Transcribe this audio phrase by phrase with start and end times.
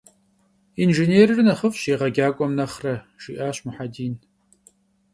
[0.77, 4.15] Yinjjênêrır nexhıf'ş, yêğecak'uem nexhre,- jji'aş Muhedin.